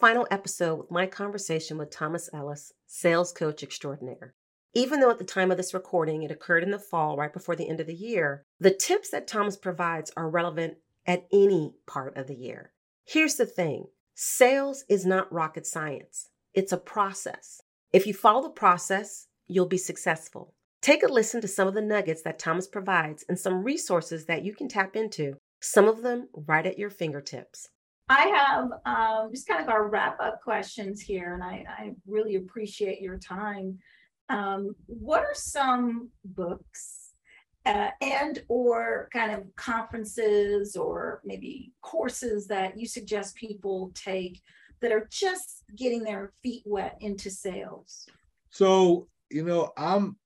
final 0.00 0.26
episode 0.30 0.76
with 0.76 0.90
my 0.90 1.06
conversation 1.06 1.76
with 1.76 1.90
Thomas 1.90 2.30
Ellis, 2.32 2.72
sales 2.86 3.32
coach 3.32 3.62
extraordinaire. 3.62 4.34
Even 4.74 5.00
though 5.00 5.10
at 5.10 5.18
the 5.18 5.24
time 5.24 5.50
of 5.50 5.56
this 5.56 5.74
recording 5.74 6.22
it 6.22 6.30
occurred 6.30 6.62
in 6.62 6.70
the 6.70 6.78
fall, 6.78 7.16
right 7.16 7.32
before 7.32 7.56
the 7.56 7.68
end 7.68 7.80
of 7.80 7.86
the 7.86 7.94
year, 7.94 8.44
the 8.60 8.70
tips 8.70 9.10
that 9.10 9.26
Thomas 9.26 9.56
provides 9.56 10.12
are 10.16 10.30
relevant 10.30 10.76
at 11.06 11.26
any 11.32 11.74
part 11.86 12.16
of 12.16 12.26
the 12.26 12.36
year. 12.36 12.72
Here's 13.04 13.36
the 13.36 13.46
thing 13.46 13.86
sales 14.14 14.84
is 14.88 15.06
not 15.06 15.32
rocket 15.32 15.66
science, 15.66 16.28
it's 16.54 16.72
a 16.72 16.76
process. 16.76 17.62
If 17.92 18.06
you 18.06 18.14
follow 18.14 18.42
the 18.42 18.50
process, 18.50 19.26
you'll 19.46 19.66
be 19.66 19.78
successful. 19.78 20.54
Take 20.80 21.02
a 21.02 21.08
listen 21.08 21.40
to 21.40 21.48
some 21.48 21.66
of 21.66 21.74
the 21.74 21.82
nuggets 21.82 22.22
that 22.22 22.38
Thomas 22.38 22.68
provides 22.68 23.24
and 23.28 23.38
some 23.38 23.64
resources 23.64 24.26
that 24.26 24.44
you 24.44 24.54
can 24.54 24.68
tap 24.68 24.94
into, 24.94 25.36
some 25.60 25.88
of 25.88 26.02
them 26.02 26.28
right 26.34 26.66
at 26.66 26.78
your 26.78 26.90
fingertips. 26.90 27.70
I 28.08 28.26
have 28.26 28.70
um, 28.86 29.30
just 29.30 29.46
kind 29.46 29.62
of 29.62 29.68
our 29.68 29.88
wrap 29.88 30.18
up 30.20 30.40
questions 30.42 31.00
here, 31.00 31.34
and 31.34 31.42
I, 31.42 31.64
I 31.68 31.92
really 32.06 32.36
appreciate 32.36 33.02
your 33.02 33.18
time. 33.18 33.78
Um, 34.30 34.74
what 34.86 35.22
are 35.22 35.34
some 35.34 36.10
books 36.24 37.12
uh, 37.66 37.90
and 38.00 38.42
or 38.48 39.08
kind 39.12 39.32
of 39.32 39.44
conferences 39.56 40.76
or 40.76 41.20
maybe 41.24 41.72
courses 41.82 42.46
that 42.46 42.78
you 42.78 42.86
suggest 42.86 43.36
people 43.36 43.90
take 43.94 44.40
that 44.80 44.92
are 44.92 45.08
just 45.10 45.64
getting 45.76 46.02
their 46.02 46.32
feet 46.42 46.62
wet 46.64 46.96
into 47.00 47.30
sales? 47.30 48.06
So, 48.50 49.08
you 49.30 49.44
know, 49.44 49.70
I'm 49.76 50.16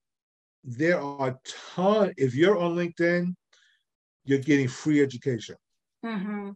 there 0.64 1.00
are 1.00 1.28
a 1.28 1.38
ton. 1.74 2.12
If 2.16 2.34
you're 2.34 2.58
on 2.58 2.76
LinkedIn, 2.76 3.34
you're 4.24 4.38
getting 4.38 4.68
free 4.68 5.02
education. 5.02 5.56
Mm-hmm. 6.04 6.50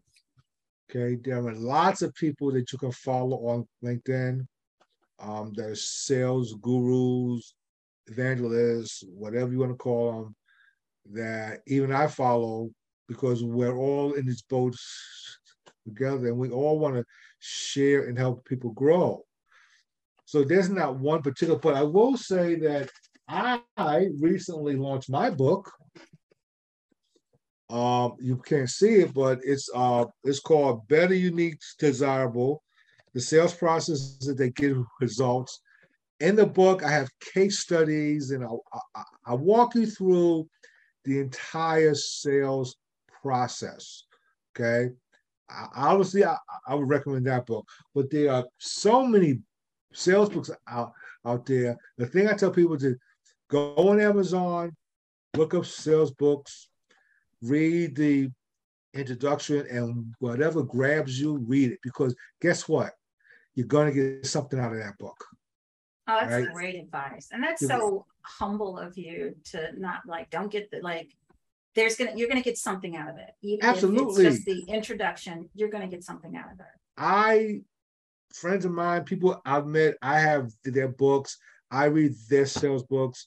Okay, 0.89 1.17
there 1.17 1.45
are 1.45 1.55
lots 1.55 2.03
of 2.03 2.15
people 2.15 2.53
that 2.53 2.71
you 2.73 2.79
can 2.79 2.93
follow 2.93 3.37
on 3.49 3.67
LinkedIn. 3.85 4.47
Um, 5.19 5.53
there's 5.57 5.83
sales 5.83 6.55
gurus, 6.61 7.55
evangelists, 8.07 9.03
whatever 9.09 9.51
you 9.51 9.59
want 9.59 9.73
to 9.73 9.77
call 9.77 10.13
them, 10.13 10.37
that 11.13 11.61
even 11.67 11.93
I 11.93 12.07
follow 12.07 12.71
because 13.09 13.43
we're 13.43 13.77
all 13.77 14.15
in 14.15 14.27
this 14.27 14.43
boat 14.43 14.77
together 15.85 16.29
and 16.29 16.39
we 16.39 16.51
all 16.51 16.79
want 16.79 16.97
to 16.97 17.05
share 17.41 18.09
and 18.09 18.19
help 18.19 18.45
people 18.45 18.71
grow. 18.73 19.25
So 20.25 20.45
there's 20.45 20.69
not 20.69 20.99
one 20.99 21.23
particular, 21.23 21.59
point. 21.59 21.77
I 21.77 21.83
will 21.83 22.17
say 22.17 22.57
that 22.57 22.91
I 23.29 23.61
recently 24.21 24.77
launched 24.77 25.11
my 25.11 25.31
book. 25.31 25.73
Um, 27.69 28.17
you 28.21 28.37
can't 28.37 28.71
see 28.71 28.97
it, 28.97 29.13
but 29.13 29.41
it's 29.43 29.69
uh, 29.75 30.05
it's 30.23 30.41
called 30.41 30.87
Better 30.89 31.15
Unique 31.15 31.59
Desirable: 31.79 32.63
The 33.13 33.21
Sales 33.21 33.55
Process 33.55 34.19
that 34.19 34.39
they 34.39 34.51
get 34.51 34.77
results. 35.01 35.61
In 36.21 36.37
the 36.37 36.47
book, 36.47 36.83
I 36.83 36.91
have 36.91 37.11
case 37.35 37.59
studies, 37.59 38.31
and 38.31 38.45
I, 38.45 38.49
I, 38.95 39.03
I 39.27 39.35
walk 39.35 39.75
you 39.75 39.87
through 39.87 40.49
the 41.05 41.21
entire 41.21 41.95
sales 41.95 42.77
process. 43.23 44.05
Okay, 44.55 44.93
I, 45.51 45.67
obviously, 45.75 46.25
I, 46.25 46.37
I 46.69 46.75
would 46.75 46.89
recommend 46.89 47.27
that 47.27 47.47
book, 47.47 47.67
but 47.95 48.11
there 48.11 48.33
are 48.33 48.45
so 48.59 49.05
many 49.05 49.41
sales 49.93 50.29
books 50.29 50.51
out 50.69 50.93
out 51.25 51.47
there. 51.47 51.77
The 51.99 52.07
thing 52.07 52.29
I 52.29 52.35
tell 52.35 52.53
people 52.53 52.79
to 52.79 52.97
go 53.51 53.75
on 53.75 54.01
Amazon, 54.01 54.77
look 55.37 55.53
up 55.53 55.67
sales 55.67 56.13
books, 56.13 56.69
read 57.43 57.97
the 57.97 58.31
introduction, 58.95 59.67
and 59.71 60.15
whatever 60.19 60.63
grabs 60.63 61.21
you, 61.21 61.39
read 61.47 61.73
it. 61.73 61.79
Because 61.83 62.15
guess 62.41 62.69
what? 62.69 62.93
You're 63.55 63.67
going 63.67 63.93
to 63.93 63.95
get 63.95 64.27
something 64.27 64.59
out 64.59 64.73
of 64.73 64.79
that 64.79 64.99
book. 64.99 65.23
Oh, 66.09 66.19
that's 66.21 66.33
right? 66.33 66.53
great 66.53 66.75
advice. 66.77 67.29
And 67.33 67.43
that's 67.43 67.67
so 67.67 68.07
humble 68.23 68.79
of 68.79 68.97
you 68.97 69.35
to 69.53 69.71
not 69.77 70.03
like, 70.07 70.31
don't 70.31 70.51
get 70.51 70.71
the 70.71 70.81
like, 70.81 71.11
there's 71.75 71.97
gonna 71.97 72.13
you're 72.17 72.29
gonna 72.29 72.43
get 72.43 72.57
something 72.57 72.97
out 72.97 73.11
of 73.11 73.19
it. 73.19 73.31
Even 73.43 73.65
Absolutely. 73.65 74.27
it's 74.27 74.37
just 74.37 74.47
the 74.47 74.63
introduction, 74.73 75.49
you're 75.55 75.69
gonna 75.69 75.87
get 75.87 76.03
something 76.03 76.35
out 76.35 76.47
of 76.53 76.61
it. 76.61 76.67
I 76.97 77.61
friends 78.33 78.65
of 78.65 78.73
mine, 78.73 79.05
people 79.05 79.41
I've 79.45 79.67
met, 79.67 79.97
I 80.01 80.19
have 80.19 80.51
their 80.65 80.89
books. 80.89 81.39
I 81.71 81.85
read 81.87 82.15
their 82.29 82.47
sales 82.47 82.83
books. 82.85 83.27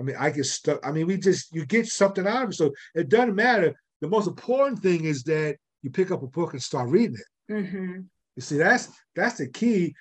I 0.00 0.02
mean, 0.02 0.16
I 0.18 0.30
get 0.30 0.46
stuck. 0.46 0.80
I 0.82 0.92
mean, 0.92 1.06
we 1.06 1.18
just 1.18 1.54
you 1.54 1.66
get 1.66 1.86
something 1.86 2.26
out 2.26 2.44
of 2.44 2.50
it. 2.50 2.54
So 2.54 2.72
it 2.94 3.10
doesn't 3.10 3.34
matter. 3.34 3.74
The 4.00 4.08
most 4.08 4.26
important 4.26 4.80
thing 4.80 5.04
is 5.04 5.22
that 5.24 5.56
you 5.82 5.90
pick 5.90 6.10
up 6.10 6.22
a 6.22 6.26
book 6.26 6.54
and 6.54 6.62
start 6.62 6.88
reading 6.88 7.16
it. 7.16 7.52
Mm-hmm. 7.52 8.00
You 8.36 8.42
see, 8.42 8.56
that's 8.56 8.88
that's 9.14 9.36
the 9.36 9.48
key. 9.48 9.94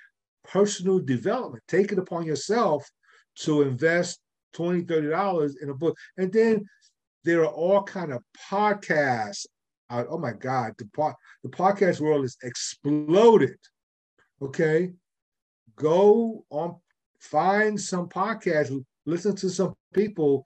Personal 0.46 1.00
development. 1.00 1.64
Take 1.68 1.92
it 1.92 2.00
upon 2.00 2.26
yourself 2.26 2.90
to 3.40 3.62
invest 3.62 4.20
20 4.54 4.84
30 4.84 5.09
dollars 5.09 5.58
in 5.62 5.70
a 5.70 5.74
book 5.74 5.96
and 6.18 6.34
then 6.34 6.66
there 7.24 7.42
are 7.42 7.54
all 7.54 7.84
kind 7.84 8.12
of 8.12 8.24
podcasts 8.50 9.46
uh, 9.92 10.04
oh 10.09 10.18
my 10.18 10.34
god 10.34 10.74
the, 10.80 10.90
po- 10.92 11.14
the 11.44 11.50
podcast 11.50 12.00
world 12.00 12.26
is 12.26 12.36
exploded 12.42 13.56
okay 14.42 14.92
go 15.76 16.44
on 16.50 16.76
find 17.20 17.80
some 17.80 18.08
podcasts, 18.08 18.84
listen 19.09 19.36
to 19.38 19.50
some 19.50 19.74
people 19.94 20.46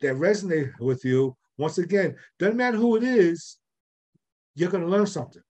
that 0.00 0.16
resonate 0.16 0.72
with 0.80 1.04
you. 1.04 1.36
Once 1.58 1.78
again, 1.78 2.16
doesn't 2.38 2.56
matter 2.56 2.76
who 2.76 2.96
it 2.96 3.02
is, 3.02 3.58
you're 4.54 4.70
going 4.70 4.82
to 4.82 4.88
learn 4.88 5.06
something. 5.06 5.42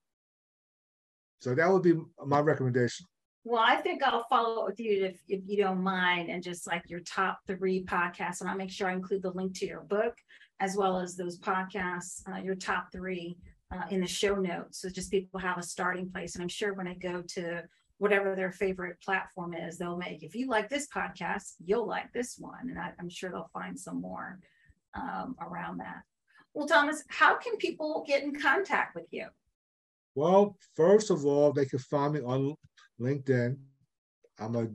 So 1.39 1.55
that 1.55 1.71
would 1.71 1.81
be 1.83 1.93
my 2.25 2.39
recommendation. 2.39 3.07
Well, 3.43 3.63
I 3.65 3.77
think 3.77 4.03
I'll 4.03 4.27
follow 4.29 4.61
up 4.61 4.67
with 4.67 4.79
you 4.79 5.05
if, 5.05 5.19
if 5.27 5.41
you 5.47 5.57
don't 5.57 5.81
mind, 5.81 6.29
and 6.29 6.43
just 6.43 6.67
like 6.67 6.83
your 6.87 6.99
top 6.99 7.39
three 7.47 7.83
podcasts, 7.83 8.41
and 8.41 8.49
I'll 8.49 8.57
make 8.57 8.69
sure 8.69 8.87
I 8.87 8.93
include 8.93 9.23
the 9.23 9.31
link 9.31 9.57
to 9.59 9.65
your 9.65 9.81
book 9.81 10.15
as 10.59 10.75
well 10.77 10.99
as 10.99 11.15
those 11.15 11.39
podcasts, 11.39 12.21
uh, 12.31 12.37
your 12.37 12.53
top 12.53 12.91
three 12.91 13.35
uh, 13.73 13.81
in 13.89 13.99
the 13.99 14.07
show 14.07 14.35
notes. 14.35 14.81
So 14.81 14.89
just 14.89 15.09
people 15.09 15.39
have 15.39 15.57
a 15.57 15.63
starting 15.63 16.11
place. 16.11 16.35
And 16.35 16.43
I'm 16.43 16.49
sure 16.49 16.75
when 16.75 16.87
I 16.87 16.93
go 16.93 17.23
to 17.29 17.63
whatever 18.01 18.35
their 18.35 18.51
favorite 18.51 18.99
platform 18.99 19.53
is 19.53 19.77
they'll 19.77 19.95
make 19.95 20.23
if 20.23 20.33
you 20.33 20.47
like 20.47 20.67
this 20.69 20.87
podcast 20.87 21.53
you'll 21.63 21.85
like 21.87 22.11
this 22.13 22.35
one. 22.39 22.67
And 22.71 22.79
I, 22.79 22.93
am 22.99 23.09
sure 23.09 23.29
they'll 23.29 23.51
find 23.53 23.79
some 23.79 24.01
more 24.01 24.39
um, 24.95 25.35
around 25.39 25.77
that. 25.81 26.01
Well 26.55 26.67
thomas 26.67 27.03
how 27.09 27.37
can 27.37 27.57
people 27.57 28.03
get 28.07 28.23
in 28.23 28.33
contact 28.33 28.95
with 28.95 29.05
you? 29.11 29.27
Well 30.15 30.57
first 30.75 31.11
of 31.11 31.27
all 31.27 31.53
they 31.53 31.65
can 31.65 31.77
find 31.77 32.13
me 32.13 32.21
on 32.21 32.55
linkedin. 32.99 33.57
I'm 34.39 34.55
a 34.55 34.67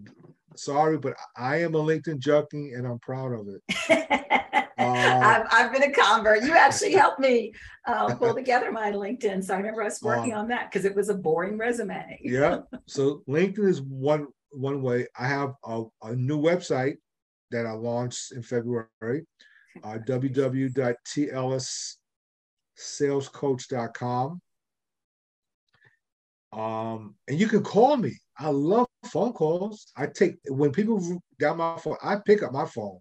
sorry 0.54 0.97
but 0.97 1.14
i 1.37 1.56
am 1.56 1.75
a 1.75 1.78
linkedin 1.78 2.19
junkie 2.19 2.72
and 2.72 2.87
i'm 2.87 2.98
proud 3.00 3.31
of 3.32 3.47
it 3.47 4.41
I've, 4.78 5.47
I've 5.50 5.72
been 5.72 5.84
a 5.84 5.92
convert. 5.92 6.44
You 6.44 6.54
actually 6.54 6.92
helped 6.92 7.19
me 7.19 7.53
uh, 7.87 8.14
pull 8.14 8.34
together 8.41 8.70
my 8.70 8.92
LinkedIn. 8.92 9.42
So 9.44 9.54
I 9.54 9.56
remember 9.59 9.82
us 9.82 10.03
working 10.03 10.34
on 10.34 10.48
that 10.48 10.70
because 10.70 10.84
it 10.84 10.94
was 10.94 11.09
a 11.09 11.14
boring 11.14 11.59
resume. 11.59 12.20
yeah. 12.22 12.60
So 12.87 13.22
LinkedIn 13.28 13.69
is 13.69 13.82
one 13.82 14.28
one 14.50 14.82
way. 14.82 15.06
I 15.19 15.28
have 15.28 15.54
a, 15.64 15.84
a 16.03 16.14
new 16.14 16.41
website 16.41 16.97
that 17.50 17.66
I 17.66 17.72
launched 17.72 18.32
in 18.32 18.42
February, 18.42 19.26
uh. 19.82 19.98
Um, 26.53 27.14
and 27.28 27.38
you 27.38 27.48
can 27.48 27.62
call 27.62 27.97
me. 27.97 28.12
I 28.38 28.48
love 28.50 28.87
phone 29.06 29.32
calls. 29.32 29.91
I 29.97 30.06
take 30.06 30.37
when 30.48 30.70
people 30.72 31.22
got 31.41 31.56
my 31.56 31.76
phone, 31.78 31.97
I 32.03 32.16
pick 32.16 32.43
up 32.43 32.53
my 32.53 32.66
phone 32.66 32.98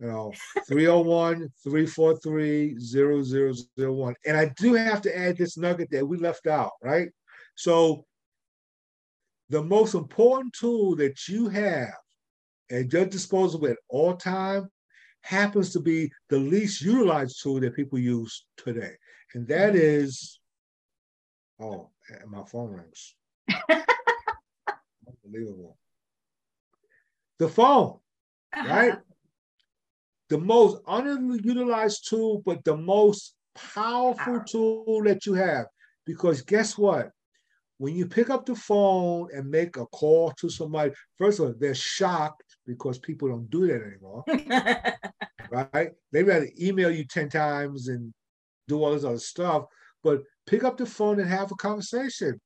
you 0.00 0.06
know 0.06 0.32
301 0.68 1.48
343 1.64 2.76
0001 2.78 4.14
and 4.26 4.36
i 4.36 4.52
do 4.58 4.74
have 4.74 5.00
to 5.00 5.16
add 5.16 5.36
this 5.36 5.56
nugget 5.56 5.88
that 5.90 6.06
we 6.06 6.18
left 6.18 6.46
out 6.46 6.72
right? 6.82 7.08
So 7.56 8.04
the 9.48 9.62
most 9.62 9.94
important 9.94 10.52
tool 10.52 10.96
that 10.96 11.26
you 11.28 11.48
have 11.48 11.94
at 12.70 12.92
your 12.92 13.06
disposal 13.06 13.66
at 13.66 13.78
all 13.88 14.16
time 14.16 14.68
happens 15.22 15.72
to 15.72 15.80
be 15.80 16.10
the 16.28 16.38
least 16.38 16.82
utilized 16.82 17.42
tool 17.42 17.60
that 17.60 17.74
people 17.74 17.98
use 17.98 18.44
today. 18.56 18.92
And 19.34 19.46
that 19.48 19.74
mm-hmm. 19.74 21.64
oh 21.64 21.90
my 22.26 22.44
phone 22.44 22.72
rings. 22.72 23.14
Unbelievable. 25.24 25.78
The 27.38 27.48
phone 27.48 27.98
right? 28.54 28.92
Uh-huh 28.92 29.05
the 30.28 30.38
most 30.38 30.82
underutilized 30.84 32.08
tool, 32.08 32.42
but 32.44 32.64
the 32.64 32.76
most 32.76 33.34
powerful 33.54 34.40
tool 34.40 35.02
that 35.04 35.26
you 35.26 35.34
have. 35.34 35.66
Because 36.04 36.42
guess 36.42 36.76
what? 36.76 37.10
When 37.78 37.94
you 37.94 38.06
pick 38.06 38.30
up 38.30 38.46
the 38.46 38.54
phone 38.54 39.28
and 39.34 39.50
make 39.50 39.76
a 39.76 39.86
call 39.86 40.32
to 40.32 40.48
somebody, 40.48 40.92
first 41.18 41.38
of 41.38 41.46
all, 41.46 41.54
they're 41.58 41.74
shocked 41.74 42.42
because 42.66 42.98
people 42.98 43.28
don't 43.28 43.50
do 43.50 43.66
that 43.66 43.82
anymore. 43.82 44.24
right? 45.74 45.90
They 46.12 46.22
rather 46.22 46.48
email 46.60 46.90
you 46.90 47.04
10 47.04 47.28
times 47.28 47.88
and 47.88 48.12
do 48.66 48.82
all 48.82 48.92
this 48.92 49.04
other 49.04 49.18
stuff, 49.18 49.64
but 50.02 50.22
pick 50.46 50.64
up 50.64 50.76
the 50.76 50.86
phone 50.86 51.20
and 51.20 51.28
have 51.28 51.52
a 51.52 51.56
conversation. 51.56 52.40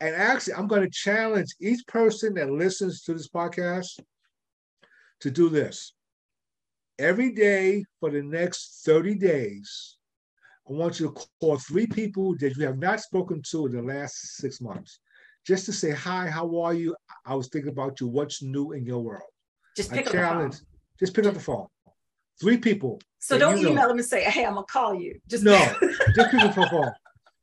And 0.00 0.16
actually, 0.16 0.54
I'm 0.54 0.66
going 0.66 0.82
to 0.82 0.90
challenge 0.90 1.54
each 1.60 1.86
person 1.86 2.34
that 2.34 2.50
listens 2.50 3.02
to 3.02 3.12
this 3.12 3.28
podcast 3.28 4.00
to 5.20 5.30
do 5.30 5.48
this. 5.48 5.92
Every 7.02 7.32
day 7.32 7.84
for 7.98 8.12
the 8.12 8.22
next 8.22 8.84
30 8.84 9.16
days, 9.16 9.96
I 10.68 10.72
want 10.72 11.00
you 11.00 11.08
to 11.08 11.26
call 11.40 11.58
three 11.58 11.88
people 11.88 12.36
that 12.38 12.56
you 12.56 12.64
have 12.64 12.78
not 12.78 13.00
spoken 13.00 13.42
to 13.50 13.66
in 13.66 13.72
the 13.72 13.82
last 13.82 14.36
six 14.36 14.60
months, 14.60 15.00
just 15.44 15.66
to 15.66 15.72
say 15.72 15.90
hi. 15.90 16.28
How 16.28 16.60
are 16.60 16.74
you? 16.74 16.94
I 17.26 17.34
was 17.34 17.48
thinking 17.48 17.72
about 17.72 18.00
you. 18.00 18.06
What's 18.06 18.40
new 18.40 18.70
in 18.70 18.86
your 18.86 19.00
world? 19.00 19.28
Just 19.76 19.90
I 19.90 19.96
pick 19.96 20.06
up 20.06 20.12
the 20.12 20.20
phone. 20.20 20.52
Just 21.00 21.14
pick 21.14 21.26
up 21.26 21.34
the 21.34 21.40
phone. 21.40 21.66
Three 22.40 22.56
people. 22.56 23.00
So 23.18 23.36
don't 23.36 23.58
you 23.58 23.64
know. 23.64 23.70
email 23.72 23.88
them 23.88 23.98
and 23.98 24.06
say, 24.06 24.22
"Hey, 24.22 24.44
I'm 24.44 24.54
gonna 24.54 24.66
call 24.66 24.94
you." 24.94 25.18
Just 25.26 25.42
No, 25.42 25.56
just 26.14 26.30
pick 26.30 26.40
up 26.44 26.54
the 26.54 26.68
phone. 26.68 26.92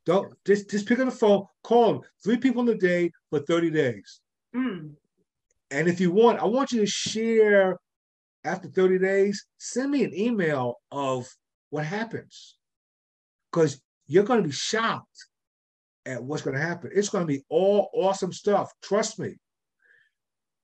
Don't 0.06 0.32
just 0.46 0.70
just 0.70 0.86
pick 0.88 1.00
up 1.00 1.04
the 1.04 1.14
phone. 1.14 1.44
Call 1.62 1.92
them. 1.92 2.02
Three 2.24 2.38
people 2.38 2.62
in 2.62 2.74
a 2.74 2.78
day 2.78 3.10
for 3.28 3.40
30 3.40 3.70
days. 3.70 4.22
Mm, 4.56 4.94
And 5.70 5.86
if 5.86 6.00
you 6.00 6.12
want, 6.12 6.38
I 6.40 6.46
want 6.46 6.72
you 6.72 6.80
to 6.80 6.86
share 6.86 7.76
after 8.44 8.68
30 8.68 8.98
days, 8.98 9.46
send 9.58 9.90
me 9.90 10.04
an 10.04 10.14
email 10.14 10.76
of 10.90 11.28
what 11.70 11.84
happens. 11.84 12.56
Because 13.50 13.80
you're 14.06 14.24
going 14.24 14.42
to 14.42 14.48
be 14.48 14.54
shocked 14.54 15.26
at 16.06 16.22
what's 16.22 16.42
going 16.42 16.56
to 16.56 16.62
happen. 16.62 16.90
It's 16.94 17.08
going 17.08 17.26
to 17.26 17.32
be 17.32 17.44
all 17.48 17.90
awesome 17.92 18.32
stuff. 18.32 18.72
Trust 18.82 19.18
me. 19.18 19.36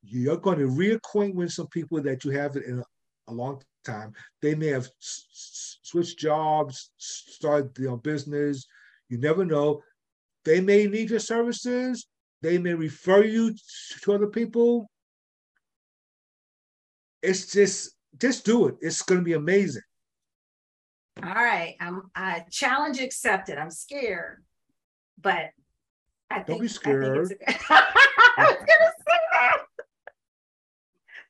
You're 0.03 0.37
going 0.37 0.59
to 0.59 0.69
reacquaint 0.69 1.35
with 1.35 1.53
some 1.53 1.67
people 1.69 2.01
that 2.03 2.25
you 2.25 2.31
haven't 2.31 2.65
in 2.65 2.79
a, 2.79 2.85
a 3.29 3.33
long 3.33 3.61
time. 3.85 4.13
They 4.41 4.55
may 4.55 4.69
have 4.69 4.85
s- 4.85 5.27
s- 5.33 5.79
switched 5.83 6.19
jobs, 6.19 6.91
started 6.97 7.75
their 7.75 7.91
own 7.91 7.99
business. 7.99 8.67
You 9.09 9.19
never 9.19 9.45
know. 9.45 9.83
They 10.45 10.61
may 10.61 10.87
need 10.87 11.11
your 11.11 11.19
services. 11.19 12.07
They 12.43 12.59
may 12.59 12.75
refer 12.75 13.25
you 13.25 13.55
to 14.03 14.13
other 14.13 14.29
people 14.29 14.89
it's 17.27 17.53
just 17.53 17.97
just 18.19 18.45
do 18.45 18.69
it. 18.69 18.77
It's 18.81 19.03
going 19.03 19.21
to 19.21 19.25
be 19.25 19.35
amazing. 19.35 19.83
all 21.23 21.33
right, 21.35 21.75
I'm 21.81 22.03
uh, 22.15 22.41
challenge 22.51 23.01
accepted. 23.01 23.59
I'm 23.59 23.71
scared, 23.71 24.45
but 25.21 25.51
I 26.31 26.43
Don't 26.43 26.47
be 26.47 26.53
I 26.53 26.57
think 26.59 26.65
it's 26.65 26.75
scared. 26.75 27.35
I 27.69 27.85
was 28.39 28.57
gonna 28.57 28.93
say 28.99 29.19
that. 29.33 29.59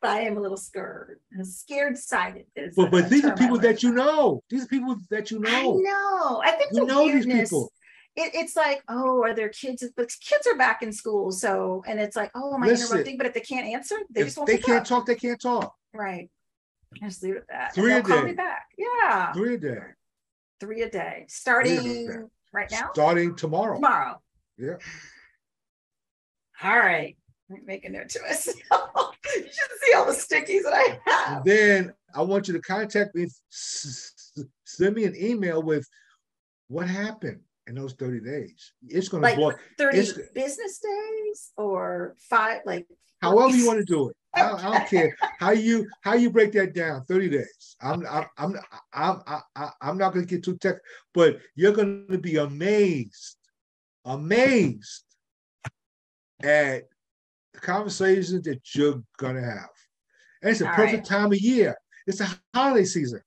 But 0.03 0.11
I 0.11 0.21
am 0.21 0.37
a 0.37 0.41
little 0.41 0.57
scared. 0.57 1.21
I'm 1.37 1.45
scared 1.45 1.97
sighted. 1.97 2.47
But 2.77 2.91
but 2.91 3.09
these 3.09 3.25
are 3.25 3.35
people 3.37 3.59
that 3.59 3.83
you 3.83 3.93
know. 3.93 4.43
These 4.51 4.65
are 4.65 4.69
people 4.69 4.97
that 5.11 5.31
you 5.31 5.39
know. 5.39 5.49
I 5.49 5.63
know. 5.63 6.43
I 6.45 6.53
think 6.53 6.71
You 6.73 6.81
the 6.81 6.87
know 6.87 7.11
these 7.11 7.27
people. 7.27 7.73
It, 8.19 8.31
it's 8.35 8.57
like, 8.57 8.83
oh, 8.89 9.23
are 9.23 9.35
there 9.35 9.51
kids? 9.51 9.85
But 9.95 10.11
kids 10.21 10.47
are 10.47 10.57
back 10.57 10.83
in 10.83 10.91
school, 10.91 11.33
so 11.33 11.85
and 11.87 12.01
it's 12.01 12.17
like, 12.17 12.31
oh, 12.35 12.55
am 12.55 12.63
I 12.63 12.69
Listen, 12.69 12.87
interrupting? 12.87 13.19
But 13.19 13.27
if 13.27 13.35
they 13.35 13.41
can't 13.41 13.67
answer, 13.67 13.97
they 14.11 14.25
just 14.25 14.39
won't 14.39 14.47
they 14.47 14.57
can't 14.59 14.81
up. 14.81 14.87
talk, 14.87 15.07
they 15.07 15.15
can't 15.17 15.41
talk. 15.41 15.75
Right. 15.97 16.29
I 17.03 17.07
Just 17.07 17.23
leave 17.23 17.35
it 17.37 17.39
at 17.39 17.49
that. 17.49 17.75
Three 17.75 17.93
a 17.93 17.95
they'll 17.97 18.03
call 18.05 18.23
me 18.25 18.31
day. 18.31 18.37
back. 18.37 18.67
Yeah. 18.79 19.33
Three 19.33 19.55
a 19.55 19.59
day, 19.59 19.79
Three 20.61 20.83
a 20.83 20.91
day. 20.91 21.01
Three 21.15 21.25
a 21.25 21.29
Starting 21.29 22.07
day. 22.07 22.17
right 22.53 22.71
now? 22.71 22.91
starting 22.93 23.35
tomorrow. 23.35 23.75
Tomorrow. 23.77 24.21
Yeah. 24.59 24.77
All 26.63 26.79
right. 26.79 27.17
Make 27.65 27.85
a 27.85 27.91
note 27.91 28.09
to 28.11 28.25
us. 28.25 28.47
you 28.47 28.55
should 29.35 29.53
see 29.83 29.93
all 29.95 30.07
the 30.07 30.13
stickies 30.13 30.63
that 30.63 30.73
I 30.75 30.99
have. 31.11 31.37
And 31.39 31.45
then 31.45 31.95
I 32.15 32.23
want 32.23 32.49
you 32.49 32.55
to 32.55 32.61
contact 32.61 33.15
me. 33.15 33.29
Send 33.51 34.95
me 34.95 35.05
an 35.05 35.15
email 35.17 35.63
with 35.63 35.87
what 36.69 36.89
happened 36.89 37.41
in 37.67 37.75
those 37.75 37.95
30 37.95 38.21
days. 38.21 38.73
It's 38.89 39.09
going 39.09 39.23
to 39.23 39.29
Like 39.29 39.37
blow. 39.37 39.53
30 39.79 39.99
it's- 39.99 40.19
business 40.35 40.79
days 40.79 41.53
or 41.57 42.17
five, 42.19 42.61
like 42.65 42.87
However 43.23 43.57
you 43.57 43.67
want 43.67 43.79
to 43.79 43.85
do 43.85 44.11
it. 44.11 44.17
I, 44.35 44.53
I 44.53 44.63
don't 44.79 44.89
care 44.89 45.17
how 45.39 45.51
you 45.51 45.89
how 46.03 46.15
you 46.15 46.29
break 46.31 46.53
that 46.53 46.75
down. 46.75 47.05
Thirty 47.07 47.31
days. 47.31 47.77
I'm 47.81 48.05
I'm 48.07 48.27
I'm 48.37 48.55
I'm 48.93 49.23
I'm, 49.27 49.71
I'm, 49.81 49.99
not 49.99 50.13
going 50.13 50.27
to 50.27 50.35
get 50.35 50.45
too 50.45 50.59
tech, 50.59 50.77
but 51.15 51.39
you're 51.55 51.73
going 51.73 52.07
to 52.11 52.19
be 52.19 52.37
amazed, 52.37 53.37
amazed 54.05 55.05
at 56.43 56.85
the 57.55 57.61
conversations 57.61 58.43
that 58.43 58.61
you're 58.75 59.03
going 59.17 59.37
to 59.37 59.43
have. 59.43 59.71
And 60.43 60.51
it's 60.51 60.61
a 60.61 60.69
All 60.69 60.75
perfect 60.75 61.07
time 61.07 61.33
of 61.33 61.41
year. 61.41 61.75
It's 62.07 62.21
a 62.21 62.29
holiday 62.55 62.85
season. 62.85 63.23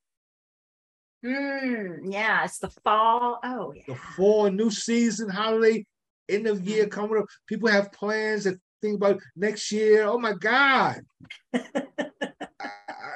Hmm, 1.25 2.09
yeah, 2.09 2.45
it's 2.45 2.59
the 2.59 2.69
fall. 2.69 3.39
Oh, 3.43 3.73
The 3.73 3.83
yeah. 3.93 3.99
fall, 4.15 4.49
new 4.49 4.71
season, 4.71 5.29
holiday, 5.29 5.85
end 6.29 6.47
of 6.47 6.65
year 6.67 6.87
coming 6.87 7.19
up. 7.19 7.25
People 7.47 7.69
have 7.69 7.91
plans 7.91 8.45
that 8.45 8.57
think 8.81 8.95
about 8.95 9.19
next 9.35 9.71
year. 9.71 10.03
Oh 10.03 10.17
my 10.17 10.33
God. 10.33 11.01
I, 11.53 12.69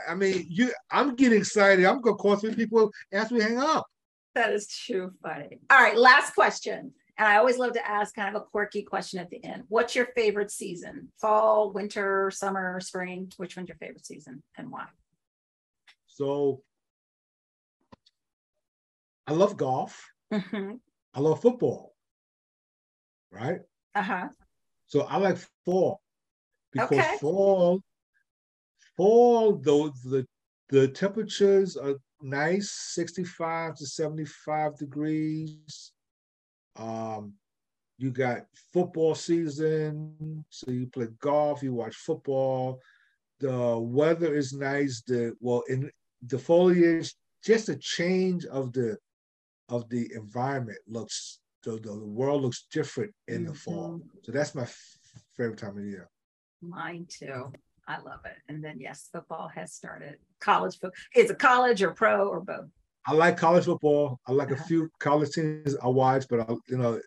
I 0.10 0.16
mean, 0.16 0.46
you. 0.50 0.72
I'm 0.92 1.16
getting 1.16 1.40
excited. 1.40 1.86
I'm 1.86 2.02
gonna 2.02 2.18
call 2.18 2.36
three 2.36 2.56
people 2.56 2.92
after 3.12 3.36
we 3.36 3.42
hang 3.42 3.58
up. 3.58 3.86
That 4.36 4.52
is 4.52 4.68
too 4.68 5.12
funny. 5.22 5.60
All 5.70 5.80
right, 5.80 5.98
last 5.98 6.34
question. 6.34 6.92
And 7.18 7.28
I 7.28 7.38
always 7.38 7.60
love 7.60 7.74
to 7.74 7.88
ask 7.88 8.16
kind 8.16 8.36
of 8.36 8.42
a 8.42 8.46
quirky 8.46 8.82
question 8.82 9.20
at 9.20 9.30
the 9.30 9.44
end. 9.46 9.64
What's 9.70 9.96
your 9.96 10.08
favorite 10.16 10.50
season? 10.50 11.12
Fall, 11.22 11.72
winter, 11.72 12.32
summer, 12.34 12.80
spring? 12.82 13.32
Which 13.38 13.56
one's 13.56 13.70
your 13.70 13.78
favorite 13.78 14.06
season 14.06 14.42
and 14.58 14.72
why? 14.72 14.86
So, 16.08 16.64
I 19.28 19.34
love 19.34 19.58
golf. 19.58 20.12
Mhm. 20.32 20.80
I 21.14 21.20
love 21.20 21.42
football. 21.42 21.96
Right. 23.32 23.62
Uh-huh. 23.96 24.30
So 24.88 25.02
I 25.02 25.18
like 25.18 25.38
fall 25.66 26.02
because 26.72 27.08
Okay. 27.08 27.18
fall, 27.18 27.82
fall 28.98 29.54
though 29.58 29.90
the 30.06 30.26
the 30.70 30.88
temperatures 30.88 31.78
are 31.78 31.96
nice, 32.22 32.72
65 32.72 33.76
to 33.76 33.86
75 33.86 34.78
degrees. 34.78 35.92
Um, 36.76 37.34
you 37.98 38.12
got 38.12 38.46
football 38.74 39.16
season, 39.16 40.46
so 40.50 40.72
you 40.72 40.88
play 40.88 41.08
golf, 41.20 41.62
you 41.64 41.74
watch 41.74 41.96
football. 41.96 42.80
The 43.40 43.78
weather 43.80 44.34
is 44.36 44.54
nice. 44.54 45.02
The 45.06 45.36
well, 45.40 45.64
in 45.70 45.92
the 46.22 46.40
foliage, 46.40 47.16
just 47.44 47.70
a 47.70 47.76
change 47.76 48.46
of 48.46 48.74
the 48.74 48.98
of 49.70 49.90
the 49.90 50.12
environment 50.14 50.78
looks 50.88 51.40
the, 51.64 51.78
the 51.80 51.94
world 52.06 52.42
looks 52.42 52.66
different 52.72 53.14
in 53.30 53.46
the 53.46 53.54
fall. 53.54 54.02
So 54.24 54.32
that's 54.34 54.54
my 54.54 54.64
f- 54.64 54.98
favorite 55.38 55.58
time 55.60 55.78
of 55.78 55.86
year. 55.86 56.10
Mine 56.62 57.08
too. 57.10 57.54
I 57.88 58.00
love 58.02 58.20
it. 58.26 58.36
And 58.50 58.64
then 58.64 58.80
yes, 58.80 59.08
football 59.12 59.48
has 59.56 59.74
started. 59.74 60.16
College 60.42 60.74
football. 60.74 60.92
Is 61.16 61.30
it 61.32 61.40
college 61.40 61.82
or 61.82 61.92
pro 61.92 62.28
or 62.28 62.42
both? 62.42 62.66
I 63.06 63.14
like 63.14 63.38
college 63.38 63.66
football. 63.66 64.20
I 64.28 64.32
like 64.34 64.52
a 64.52 64.56
Uh-huh. 64.56 64.64
few 64.68 64.90
college 65.00 65.32
teams 65.32 65.76
I 65.82 65.88
watch, 65.88 66.26
but 66.30 66.42
I, 66.42 66.54
you 66.68 66.78
know, 66.78 67.00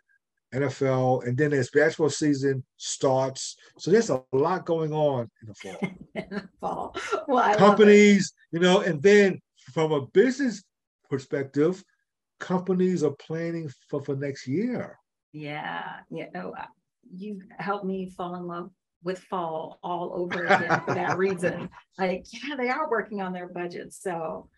NFL, 0.54 1.26
and 1.26 1.36
then 1.36 1.52
as 1.52 1.70
basketball 1.70 2.08
season 2.08 2.64
starts, 2.76 3.56
so 3.78 3.90
there's 3.90 4.10
a 4.10 4.22
lot 4.32 4.64
going 4.64 4.92
on 4.92 5.28
in 5.42 5.48
the 5.48 5.54
fall. 5.54 6.40
fall. 6.60 6.96
Well, 7.28 7.38
I 7.44 7.56
companies, 7.56 8.32
you 8.52 8.60
know, 8.60 8.80
and 8.80 9.02
then 9.02 9.40
from 9.74 9.92
a 9.92 10.06
business 10.06 10.62
perspective, 11.10 11.82
companies 12.38 13.02
are 13.02 13.14
planning 13.18 13.70
for 13.88 14.02
for 14.02 14.16
next 14.16 14.46
year. 14.46 14.98
Yeah, 15.32 15.84
yeah. 16.10 16.26
No, 16.34 16.54
uh, 16.58 16.66
you 17.14 17.40
helped 17.58 17.84
me 17.84 18.10
fall 18.10 18.36
in 18.36 18.46
love 18.46 18.70
with 19.02 19.18
fall 19.18 19.78
all 19.82 20.12
over 20.14 20.44
again 20.46 20.80
for 20.84 20.94
that 20.94 21.18
reason. 21.18 21.68
Like, 21.98 22.24
yeah, 22.32 22.56
they 22.56 22.68
are 22.68 22.90
working 22.90 23.20
on 23.20 23.32
their 23.32 23.48
budgets. 23.48 24.02
So, 24.02 24.48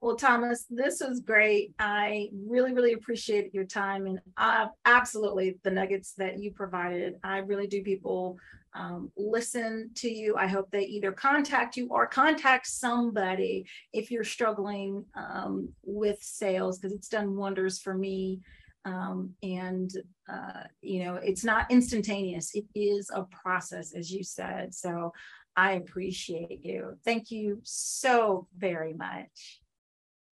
well, 0.00 0.16
Thomas, 0.16 0.64
this 0.70 1.00
was 1.00 1.20
great. 1.20 1.74
I 1.78 2.30
really, 2.32 2.72
really 2.72 2.94
appreciate 2.94 3.52
your 3.52 3.64
time 3.64 4.06
and 4.06 4.20
uh, 4.36 4.68
absolutely 4.86 5.58
the 5.62 5.70
nuggets 5.70 6.14
that 6.14 6.38
you 6.38 6.52
provided. 6.52 7.16
I 7.22 7.38
really 7.38 7.66
do. 7.66 7.82
People 7.82 8.38
um, 8.74 9.10
listen 9.16 9.90
to 9.96 10.10
you. 10.10 10.36
I 10.36 10.46
hope 10.46 10.70
they 10.70 10.84
either 10.84 11.12
contact 11.12 11.76
you 11.76 11.88
or 11.90 12.06
contact 12.06 12.66
somebody 12.66 13.66
if 13.92 14.10
you're 14.10 14.24
struggling 14.24 15.04
um, 15.14 15.68
with 15.84 16.22
sales 16.22 16.78
because 16.78 16.94
it's 16.94 17.08
done 17.08 17.36
wonders 17.36 17.78
for 17.78 17.94
me 17.94 18.40
um, 18.84 19.34
and 19.42 19.90
uh, 20.28 20.64
you 20.80 21.04
know 21.04 21.16
it's 21.16 21.44
not 21.44 21.70
instantaneous 21.70 22.54
it 22.54 22.64
is 22.74 23.10
a 23.14 23.24
process 23.24 23.92
as 23.92 24.10
you 24.10 24.22
said 24.22 24.72
so 24.74 25.12
i 25.56 25.72
appreciate 25.72 26.64
you 26.64 26.96
thank 27.04 27.30
you 27.30 27.60
so 27.62 28.46
very 28.56 28.94
much 28.94 29.60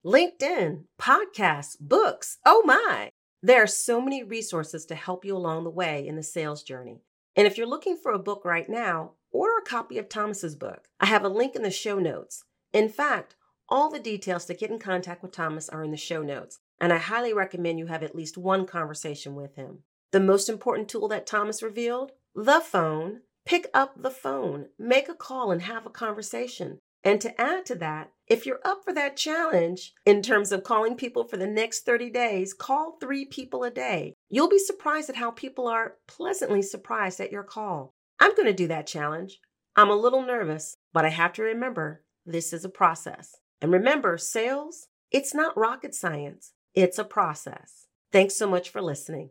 LinkedIn, 0.05 0.85
podcasts, 1.00 1.76
books. 1.81 2.38
Oh 2.47 2.62
my. 2.64 3.11
There 3.43 3.62
are 3.62 3.67
so 3.67 4.00
many 4.00 4.23
resources 4.23 4.87
to 4.87 4.95
help 4.95 5.25
you 5.25 5.37
along 5.37 5.64
the 5.64 5.71
way 5.71 6.07
in 6.07 6.17
the 6.17 6.23
sales 6.23 6.62
journey. 6.62 7.02
And 7.35 7.47
if 7.47 7.59
you're 7.59 7.67
looking 7.67 7.97
for 7.97 8.12
a 8.12 8.19
book 8.19 8.45
right 8.45 8.69
now, 8.69 9.12
order 9.31 9.59
a 9.59 9.69
copy 9.69 9.99
of 9.99 10.09
Thomas's 10.09 10.55
book. 10.55 10.88
I 11.00 11.07
have 11.07 11.25
a 11.25 11.28
link 11.28 11.57
in 11.57 11.62
the 11.62 11.71
show 11.71 11.99
notes. 11.99 12.45
In 12.73 12.88
fact, 12.88 13.37
all 13.69 13.90
the 13.90 13.99
details 13.99 14.45
to 14.47 14.55
get 14.55 14.71
in 14.71 14.78
contact 14.78 15.23
with 15.23 15.33
Thomas 15.33 15.69
are 15.69 15.83
in 15.83 15.90
the 15.90 15.97
show 15.97 16.23
notes, 16.23 16.59
and 16.81 16.93
I 16.93 16.99
highly 16.99 17.33
recommend 17.33 17.78
you 17.78 17.87
have 17.87 18.02
at 18.02 18.14
least 18.14 18.38
one 18.38 18.67
conversation 18.67 19.35
with 19.35 19.57
him. 19.57 19.81
The 20.11 20.21
most 20.21 20.49
important 20.49 20.88
tool 20.88 21.09
that 21.09 21.26
Thomas 21.26 21.62
revealed? 21.62 22.12
The 22.35 22.61
phone. 22.61 23.21
Pick 23.45 23.67
up 23.73 24.02
the 24.02 24.11
phone, 24.11 24.67
make 24.78 25.09
a 25.09 25.14
call, 25.14 25.50
and 25.50 25.62
have 25.62 25.87
a 25.87 25.90
conversation. 25.90 26.78
And 27.02 27.21
to 27.23 27.40
add 27.40 27.64
to 27.67 27.75
that, 27.76 28.12
if 28.28 28.44
you're 28.44 28.61
up 28.64 28.85
for 28.85 28.92
that 28.92 29.16
challenge 29.16 29.94
in 30.04 30.23
terms 30.23 30.52
of 30.52 30.62
calling 30.62 30.97
people 30.97 31.25
for 31.25 31.37
the 31.37 31.47
next 31.47 31.87
30 31.87 32.11
days, 32.11 32.52
call 32.52 32.99
three 33.00 33.25
people 33.25 33.64
a 33.64 33.70
day. 33.70 34.14
You'll 34.28 34.49
be 34.49 34.58
surprised 34.58 35.08
at 35.08 35.16
how 35.16 35.30
people 35.30 35.66
are 35.66 35.94
pleasantly 36.06 36.62
surprised 36.62 37.20
at 37.20 37.32
your 37.32 37.42
call. 37.42 37.94
I'm 38.20 38.35
going 38.35 38.47
to 38.47 38.52
do 38.52 38.66
that 38.68 38.87
challenge. 38.87 39.38
I'm 39.76 39.90
a 39.90 39.97
little 39.97 40.23
nervous, 40.23 40.76
but 40.92 41.04
I 41.04 41.11
have 41.11 41.32
to 41.35 41.42
remember 41.42 42.02
this 42.26 42.52
is 42.52 42.64
a 42.64 42.68
process. 42.68 43.37
And 43.62 43.73
remember, 43.73 44.18
sales, 44.18 44.88
it's 45.11 45.35
not 45.35 45.56
rocket 45.56 45.94
science, 45.94 46.52
it's 46.75 46.99
a 46.99 47.04
process. 47.04 47.87
Thanks 48.12 48.37
so 48.37 48.49
much 48.49 48.68
for 48.68 48.82
listening. 48.82 49.30